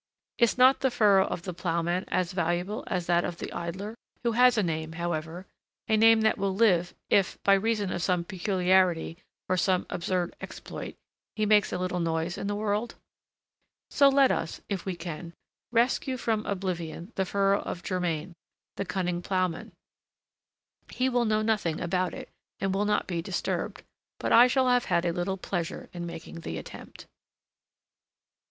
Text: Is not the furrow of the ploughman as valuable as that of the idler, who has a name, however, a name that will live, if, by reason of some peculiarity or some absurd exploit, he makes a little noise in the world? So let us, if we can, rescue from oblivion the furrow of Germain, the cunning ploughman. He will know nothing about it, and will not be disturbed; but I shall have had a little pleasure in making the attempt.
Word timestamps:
Is 0.39 0.57
not 0.57 0.79
the 0.79 0.89
furrow 0.89 1.27
of 1.27 1.43
the 1.43 1.53
ploughman 1.53 2.05
as 2.07 2.31
valuable 2.31 2.83
as 2.87 3.05
that 3.05 3.23
of 3.23 3.37
the 3.37 3.53
idler, 3.53 3.93
who 4.23 4.31
has 4.31 4.57
a 4.57 4.63
name, 4.63 4.93
however, 4.93 5.45
a 5.87 5.95
name 5.95 6.21
that 6.21 6.39
will 6.39 6.55
live, 6.55 6.95
if, 7.11 7.37
by 7.43 7.53
reason 7.53 7.91
of 7.91 8.01
some 8.01 8.23
peculiarity 8.23 9.19
or 9.47 9.57
some 9.57 9.85
absurd 9.91 10.35
exploit, 10.41 10.95
he 11.35 11.45
makes 11.45 11.71
a 11.71 11.77
little 11.77 11.99
noise 11.99 12.35
in 12.35 12.47
the 12.47 12.55
world? 12.55 12.95
So 13.91 14.09
let 14.09 14.31
us, 14.31 14.59
if 14.69 14.87
we 14.87 14.95
can, 14.95 15.33
rescue 15.71 16.17
from 16.17 16.47
oblivion 16.47 17.11
the 17.13 17.23
furrow 17.23 17.61
of 17.61 17.83
Germain, 17.83 18.33
the 18.77 18.85
cunning 18.85 19.21
ploughman. 19.21 19.71
He 20.89 21.09
will 21.09 21.25
know 21.25 21.43
nothing 21.43 21.79
about 21.79 22.15
it, 22.15 22.29
and 22.59 22.73
will 22.73 22.85
not 22.85 23.05
be 23.05 23.21
disturbed; 23.21 23.83
but 24.17 24.31
I 24.31 24.47
shall 24.47 24.67
have 24.67 24.85
had 24.85 25.05
a 25.05 25.13
little 25.13 25.37
pleasure 25.37 25.89
in 25.93 26.07
making 26.07 26.39
the 26.39 26.57
attempt. 26.57 27.05